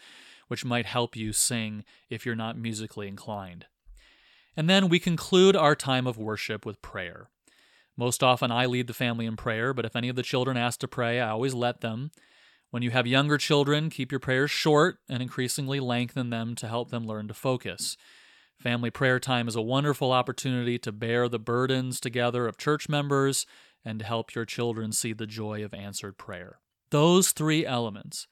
which 0.51 0.65
might 0.65 0.85
help 0.85 1.15
you 1.15 1.33
sing 1.33 1.85
if 2.09 2.27
you're 2.27 2.35
not 2.35 2.59
musically 2.59 3.07
inclined. 3.07 3.67
And 4.57 4.69
then 4.69 4.89
we 4.89 4.99
conclude 4.99 5.55
our 5.55 5.77
time 5.77 6.09
of 6.09 6.19
worship 6.19 6.67
with 6.67 6.83
prayer. 6.83 7.31
Most 7.97 8.25
often 8.25 8.51
I 8.51 8.67
lead 8.67 8.89
the 8.89 8.93
family 8.93 9.27
in 9.27 9.37
prayer, 9.37 9.73
but 9.73 9.85
if 9.85 9.95
any 9.95 10.09
of 10.09 10.17
the 10.17 10.25
children 10.25 10.57
ask 10.57 10.81
to 10.81 10.89
pray, 10.89 11.21
I 11.21 11.31
always 11.31 11.55
let 11.55 11.83
them. 11.83 12.11
When 12.71 12.83
you 12.83 12.91
have 12.91 13.07
younger 13.07 13.39
children, 13.39 13.91
keep 13.91 14.11
your 14.11 14.19
prayers 14.19 14.51
short 14.51 14.99
and 15.09 15.23
increasingly 15.23 15.79
lengthen 15.79 16.31
them 16.31 16.57
to 16.57 16.67
help 16.67 16.91
them 16.91 17.07
learn 17.07 17.29
to 17.29 17.35
focus. 17.35 17.97
Family 18.59 18.91
prayer 18.91 19.21
time 19.21 19.47
is 19.47 19.55
a 19.55 19.63
wonderful 19.63 20.11
opportunity 20.11 20.81
to 20.81 20.91
bear 20.91 21.29
the 21.29 21.39
burdens 21.39 22.01
together 22.01 22.49
of 22.49 22.59
church 22.59 22.89
members 22.89 23.47
and 23.85 24.01
to 24.01 24.05
help 24.05 24.35
your 24.35 24.45
children 24.45 24.91
see 24.91 25.13
the 25.13 25.29
joy 25.29 25.65
of 25.65 25.73
answered 25.73 26.19
prayer. 26.19 26.59
Those 26.91 27.31
three 27.31 27.65
elements 27.65 28.27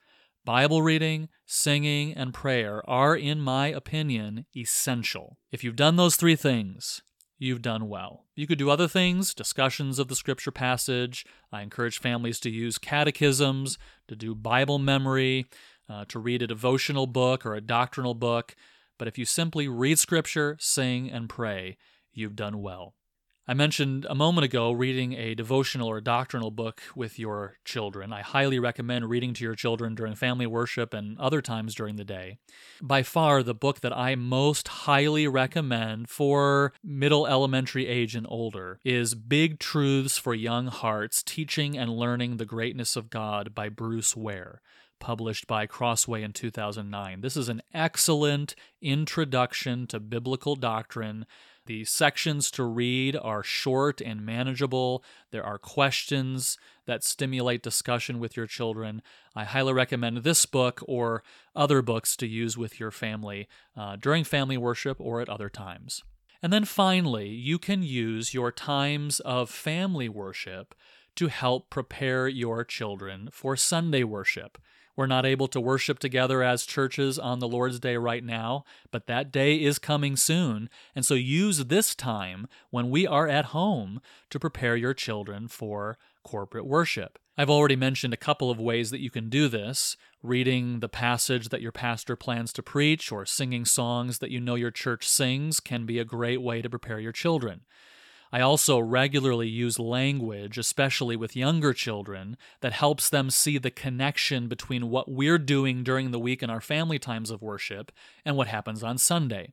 Bible 0.48 0.80
reading, 0.80 1.28
singing, 1.44 2.14
and 2.14 2.32
prayer 2.32 2.82
are, 2.88 3.14
in 3.14 3.38
my 3.38 3.66
opinion, 3.66 4.46
essential. 4.56 5.36
If 5.52 5.62
you've 5.62 5.76
done 5.76 5.96
those 5.96 6.16
three 6.16 6.36
things, 6.36 7.02
you've 7.38 7.60
done 7.60 7.86
well. 7.86 8.24
You 8.34 8.46
could 8.46 8.56
do 8.56 8.70
other 8.70 8.88
things, 8.88 9.34
discussions 9.34 9.98
of 9.98 10.08
the 10.08 10.16
scripture 10.16 10.50
passage. 10.50 11.26
I 11.52 11.60
encourage 11.60 11.98
families 11.98 12.40
to 12.40 12.50
use 12.50 12.78
catechisms, 12.78 13.76
to 14.08 14.16
do 14.16 14.34
Bible 14.34 14.78
memory, 14.78 15.44
uh, 15.86 16.06
to 16.08 16.18
read 16.18 16.40
a 16.40 16.46
devotional 16.46 17.06
book 17.06 17.44
or 17.44 17.54
a 17.54 17.60
doctrinal 17.60 18.14
book. 18.14 18.56
But 18.98 19.06
if 19.06 19.18
you 19.18 19.26
simply 19.26 19.68
read 19.68 19.98
scripture, 19.98 20.56
sing, 20.58 21.10
and 21.10 21.28
pray, 21.28 21.76
you've 22.14 22.36
done 22.36 22.62
well. 22.62 22.94
I 23.50 23.54
mentioned 23.54 24.06
a 24.10 24.14
moment 24.14 24.44
ago 24.44 24.72
reading 24.72 25.14
a 25.14 25.34
devotional 25.34 25.88
or 25.88 26.02
doctrinal 26.02 26.50
book 26.50 26.82
with 26.94 27.18
your 27.18 27.56
children. 27.64 28.12
I 28.12 28.20
highly 28.20 28.58
recommend 28.58 29.08
reading 29.08 29.32
to 29.32 29.42
your 29.42 29.54
children 29.54 29.94
during 29.94 30.16
family 30.16 30.46
worship 30.46 30.92
and 30.92 31.18
other 31.18 31.40
times 31.40 31.74
during 31.74 31.96
the 31.96 32.04
day. 32.04 32.36
By 32.82 33.02
far, 33.02 33.42
the 33.42 33.54
book 33.54 33.80
that 33.80 33.96
I 33.96 34.16
most 34.16 34.68
highly 34.68 35.26
recommend 35.26 36.10
for 36.10 36.74
middle 36.84 37.26
elementary 37.26 37.86
age 37.86 38.14
and 38.14 38.26
older 38.28 38.80
is 38.84 39.14
Big 39.14 39.58
Truths 39.58 40.18
for 40.18 40.34
Young 40.34 40.66
Hearts 40.66 41.22
Teaching 41.22 41.78
and 41.78 41.90
Learning 41.90 42.36
the 42.36 42.44
Greatness 42.44 42.96
of 42.96 43.08
God 43.08 43.54
by 43.54 43.70
Bruce 43.70 44.14
Ware 44.14 44.60
published 45.00 45.46
by 45.46 45.64
Crossway 45.64 46.24
in 46.24 46.32
2009. 46.32 47.20
This 47.20 47.36
is 47.36 47.48
an 47.48 47.62
excellent 47.72 48.56
introduction 48.82 49.86
to 49.86 50.00
biblical 50.00 50.56
doctrine 50.56 51.24
the 51.68 51.84
sections 51.84 52.50
to 52.50 52.64
read 52.64 53.14
are 53.14 53.42
short 53.42 54.00
and 54.00 54.24
manageable. 54.24 55.04
There 55.30 55.44
are 55.44 55.58
questions 55.58 56.56
that 56.86 57.04
stimulate 57.04 57.62
discussion 57.62 58.18
with 58.18 58.36
your 58.38 58.46
children. 58.46 59.02
I 59.36 59.44
highly 59.44 59.74
recommend 59.74 60.18
this 60.18 60.46
book 60.46 60.80
or 60.88 61.22
other 61.54 61.82
books 61.82 62.16
to 62.16 62.26
use 62.26 62.56
with 62.56 62.80
your 62.80 62.90
family 62.90 63.48
uh, 63.76 63.96
during 63.96 64.24
family 64.24 64.56
worship 64.56 64.96
or 64.98 65.20
at 65.20 65.28
other 65.28 65.50
times. 65.50 66.02
And 66.42 66.52
then 66.52 66.64
finally, 66.64 67.28
you 67.28 67.58
can 67.58 67.82
use 67.82 68.32
your 68.32 68.50
times 68.50 69.20
of 69.20 69.50
family 69.50 70.08
worship 70.08 70.74
to 71.16 71.26
help 71.26 71.68
prepare 71.68 72.28
your 72.28 72.64
children 72.64 73.28
for 73.30 73.56
Sunday 73.56 74.04
worship. 74.04 74.56
We're 74.98 75.06
not 75.06 75.24
able 75.24 75.46
to 75.48 75.60
worship 75.60 76.00
together 76.00 76.42
as 76.42 76.66
churches 76.66 77.20
on 77.20 77.38
the 77.38 77.46
Lord's 77.46 77.78
Day 77.78 77.96
right 77.96 78.24
now, 78.24 78.64
but 78.90 79.06
that 79.06 79.30
day 79.30 79.54
is 79.54 79.78
coming 79.78 80.16
soon. 80.16 80.68
And 80.92 81.06
so 81.06 81.14
use 81.14 81.66
this 81.66 81.94
time 81.94 82.48
when 82.70 82.90
we 82.90 83.06
are 83.06 83.28
at 83.28 83.46
home 83.46 84.00
to 84.30 84.40
prepare 84.40 84.74
your 84.74 84.94
children 84.94 85.46
for 85.46 85.98
corporate 86.24 86.66
worship. 86.66 87.20
I've 87.36 87.48
already 87.48 87.76
mentioned 87.76 88.12
a 88.12 88.16
couple 88.16 88.50
of 88.50 88.58
ways 88.58 88.90
that 88.90 88.98
you 89.00 89.08
can 89.08 89.28
do 89.28 89.46
this 89.46 89.96
reading 90.20 90.80
the 90.80 90.88
passage 90.88 91.50
that 91.50 91.62
your 91.62 91.70
pastor 91.70 92.16
plans 92.16 92.52
to 92.54 92.62
preach 92.64 93.12
or 93.12 93.24
singing 93.24 93.64
songs 93.64 94.18
that 94.18 94.32
you 94.32 94.40
know 94.40 94.56
your 94.56 94.72
church 94.72 95.08
sings 95.08 95.60
can 95.60 95.86
be 95.86 96.00
a 96.00 96.04
great 96.04 96.42
way 96.42 96.60
to 96.60 96.68
prepare 96.68 96.98
your 96.98 97.12
children. 97.12 97.60
I 98.32 98.40
also 98.40 98.78
regularly 98.78 99.48
use 99.48 99.78
language, 99.78 100.58
especially 100.58 101.16
with 101.16 101.36
younger 101.36 101.72
children, 101.72 102.36
that 102.60 102.72
helps 102.72 103.08
them 103.08 103.30
see 103.30 103.58
the 103.58 103.70
connection 103.70 104.48
between 104.48 104.90
what 104.90 105.10
we're 105.10 105.38
doing 105.38 105.82
during 105.82 106.10
the 106.10 106.18
week 106.18 106.42
in 106.42 106.50
our 106.50 106.60
family 106.60 106.98
times 106.98 107.30
of 107.30 107.42
worship 107.42 107.90
and 108.24 108.36
what 108.36 108.48
happens 108.48 108.82
on 108.82 108.98
Sunday. 108.98 109.52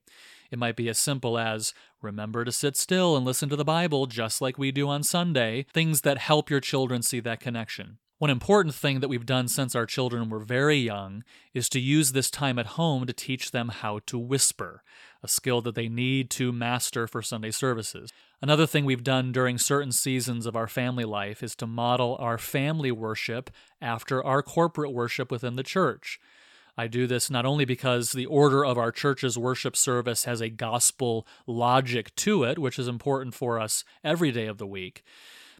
It 0.51 0.59
might 0.59 0.75
be 0.75 0.89
as 0.89 0.99
simple 0.99 1.37
as 1.37 1.73
remember 2.01 2.45
to 2.45 2.51
sit 2.51 2.77
still 2.77 3.15
and 3.15 3.25
listen 3.25 3.49
to 3.49 3.55
the 3.55 3.65
Bible 3.65 4.05
just 4.05 4.41
like 4.41 4.57
we 4.57 4.71
do 4.71 4.87
on 4.87 5.03
Sunday, 5.03 5.65
things 5.73 6.01
that 6.01 6.17
help 6.17 6.49
your 6.49 6.59
children 6.59 7.01
see 7.01 7.19
that 7.21 7.39
connection. 7.39 7.97
One 8.17 8.29
important 8.29 8.73
thing 8.73 9.01
that 9.01 9.09
we've 9.09 9.25
done 9.25 9.49
since 9.49 9.75
our 9.75 9.85
children 9.85 10.29
were 10.29 10.39
very 10.39 10.77
young 10.77 11.25
is 11.53 11.67
to 11.69 11.81
use 11.81 12.13
this 12.13 12.31
time 12.31 12.57
at 12.57 12.65
home 12.65 13.05
to 13.05 13.13
teach 13.13 13.51
them 13.51 13.67
how 13.67 13.99
to 14.05 14.17
whisper, 14.17 14.83
a 15.21 15.27
skill 15.27 15.61
that 15.61 15.75
they 15.75 15.89
need 15.89 16.29
to 16.31 16.53
master 16.53 17.07
for 17.07 17.21
Sunday 17.21 17.51
services. 17.51 18.11
Another 18.45 18.67
thing 18.67 18.85
we've 18.85 19.03
done 19.03 19.31
during 19.31 19.57
certain 19.57 19.91
seasons 19.91 20.45
of 20.45 20.55
our 20.55 20.67
family 20.67 21.03
life 21.03 21.41
is 21.41 21.55
to 21.55 21.65
model 21.65 22.15
our 22.19 22.37
family 22.37 22.91
worship 22.91 23.49
after 23.81 24.23
our 24.23 24.43
corporate 24.43 24.93
worship 24.93 25.31
within 25.31 25.55
the 25.55 25.63
church. 25.63 26.19
I 26.77 26.85
do 26.85 27.07
this 27.07 27.31
not 27.31 27.47
only 27.47 27.65
because 27.65 28.11
the 28.11 28.27
order 28.27 28.63
of 28.63 28.77
our 28.77 28.91
church's 28.91 29.35
worship 29.35 29.75
service 29.75 30.25
has 30.25 30.41
a 30.41 30.49
gospel 30.49 31.25
logic 31.47 32.13
to 32.17 32.43
it, 32.43 32.59
which 32.59 32.77
is 32.77 32.87
important 32.87 33.33
for 33.33 33.59
us 33.59 33.83
every 34.03 34.31
day 34.31 34.45
of 34.45 34.59
the 34.59 34.67
week, 34.67 35.03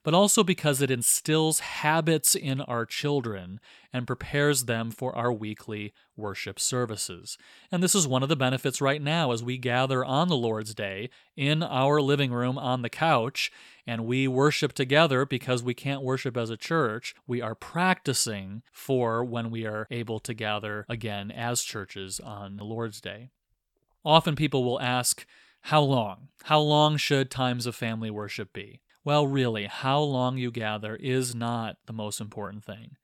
but 0.06 0.14
also 0.14 0.44
because 0.44 0.84
it 0.84 0.92
instills 0.92 1.60
habits 1.60 2.36
in 2.36 2.62
our 2.62 2.86
children 2.86 3.60
and 3.92 4.06
prepares 4.06 4.66
them 4.66 4.92
for 4.92 5.16
our 5.16 5.34
weekly 5.34 5.92
worship 6.16 6.60
services. 6.60 7.40
And 7.72 7.82
this 7.82 7.96
is 7.96 8.08
one 8.08 8.22
of 8.22 8.30
the 8.30 8.36
benefits 8.36 8.80
right 8.80 9.02
now 9.02 9.32
as 9.32 9.44
we 9.44 9.58
gather 9.58 10.06
on 10.06 10.28
the 10.28 10.38
Lord's 10.38 10.76
Day 10.76 11.10
in 11.36 11.64
our 11.64 12.00
living 12.00 12.32
room 12.32 12.56
on 12.56 12.84
the 12.84 12.90
couch 12.90 13.52
and 13.88 14.06
we 14.06 14.28
worship 14.28 14.74
together 14.74 15.26
because 15.26 15.64
we 15.64 15.74
can't 15.74 16.04
worship 16.04 16.38
as 16.38 16.52
a 16.52 16.58
church. 16.58 17.16
We 17.26 17.42
are 17.42 17.56
practicing 17.56 18.62
for 18.72 19.26
when 19.26 19.50
we 19.50 19.66
are 19.66 19.88
able 19.90 20.20
to 20.20 20.36
gather 20.36 20.86
again 20.88 21.32
as 21.32 21.64
churches 21.64 22.20
on 22.20 22.58
the 22.58 22.64
Lord's 22.64 23.02
Day. 23.02 23.32
Often 24.06 24.36
people 24.36 24.64
will 24.64 24.80
ask, 24.80 25.26
how 25.62 25.82
long? 25.82 26.28
How 26.44 26.60
long 26.60 26.96
should 26.96 27.32
times 27.32 27.66
of 27.66 27.76
family 27.76 28.12
worship 28.12 28.54
be? 28.54 28.82
Well, 29.06 29.28
really, 29.28 29.66
how 29.66 30.00
long 30.00 30.40
you 30.40 30.50
gather 30.50 30.96
is 30.96 31.36
not 31.36 31.78
the 31.86 31.94
most 31.94 32.20
important 32.20 32.66
thing. 32.66 32.98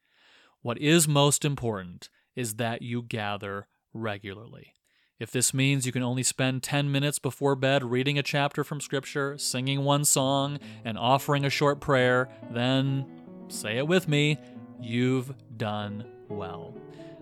What 0.64 0.80
is 0.80 1.08
most 1.08 1.46
important 1.46 2.10
is 2.36 2.56
that 2.56 2.82
you 2.82 3.04
gather 3.04 3.68
regularly. 3.94 4.74
If 5.20 5.30
this 5.30 5.54
means 5.54 5.86
you 5.86 5.92
can 5.92 6.02
only 6.02 6.24
spend 6.24 6.64
10 6.64 6.92
minutes 6.92 7.20
before 7.20 7.56
bed 7.56 7.84
reading 7.84 8.18
a 8.18 8.24
chapter 8.24 8.64
from 8.64 8.82
Scripture, 8.82 9.38
singing 9.38 9.84
one 9.84 10.04
song, 10.04 10.58
and 10.84 10.98
offering 10.98 11.46
a 11.46 11.52
short 11.52 11.80
prayer, 11.80 12.30
then 12.50 13.06
say 13.48 13.78
it 13.78 13.88
with 13.88 14.08
me 14.08 14.40
you've 14.82 15.32
done 15.56 16.04
well. 16.30 16.76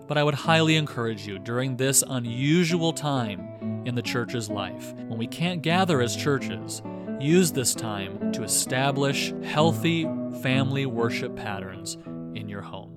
But 0.07 0.17
I 0.17 0.23
would 0.23 0.35
highly 0.35 0.77
encourage 0.77 1.27
you 1.27 1.37
during 1.37 1.75
this 1.75 2.01
unusual 2.07 2.93
time 2.93 3.83
in 3.85 3.95
the 3.95 4.01
church's 4.01 4.49
life, 4.49 4.93
when 4.93 5.19
we 5.19 5.27
can't 5.27 5.61
gather 5.61 6.01
as 6.01 6.15
churches, 6.15 6.81
Use 7.19 7.51
this 7.51 7.75
time 7.75 8.31
to 8.31 8.43
establish 8.43 9.33
healthy 9.43 10.03
family 10.41 10.85
worship 10.85 11.35
patterns 11.35 11.97
in 12.33 12.47
your 12.47 12.61
home. 12.61 12.95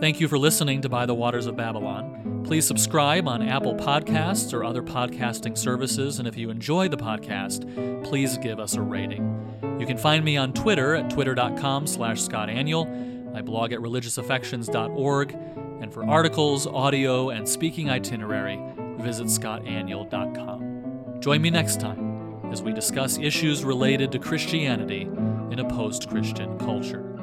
Thank 0.00 0.18
you 0.18 0.28
for 0.28 0.38
listening 0.38 0.80
to 0.82 0.88
By 0.88 1.04
the 1.04 1.14
Waters 1.14 1.46
of 1.46 1.56
Babylon. 1.56 2.42
Please 2.44 2.66
subscribe 2.66 3.28
on 3.28 3.42
Apple 3.42 3.74
Podcasts 3.74 4.54
or 4.54 4.64
other 4.64 4.82
podcasting 4.82 5.58
services, 5.58 6.18
and 6.18 6.26
if 6.26 6.38
you 6.38 6.48
enjoy 6.48 6.88
the 6.88 6.96
podcast, 6.96 8.04
please 8.04 8.38
give 8.38 8.58
us 8.58 8.74
a 8.74 8.82
rating. 8.82 9.76
You 9.78 9.86
can 9.86 9.98
find 9.98 10.24
me 10.24 10.38
on 10.38 10.54
Twitter 10.54 10.94
at 10.94 11.10
twitter.com 11.10 11.86
slash 11.86 12.18
scottaniol. 12.20 13.36
I 13.36 13.42
blog 13.42 13.72
at 13.72 13.80
religiousaffections.org, 13.80 15.32
and 15.32 15.92
for 15.92 16.08
articles, 16.08 16.66
audio, 16.66 17.28
and 17.28 17.46
speaking 17.48 17.90
itinerary, 17.90 18.58
visit 18.98 19.26
scottaniol.com. 19.26 21.20
Join 21.20 21.42
me 21.42 21.50
next 21.50 21.80
time 21.80 22.03
as 22.54 22.62
we 22.62 22.72
discuss 22.72 23.18
issues 23.18 23.64
related 23.64 24.12
to 24.12 24.18
Christianity 24.20 25.10
in 25.50 25.58
a 25.58 25.68
post 25.68 26.08
Christian 26.08 26.56
culture. 26.56 27.13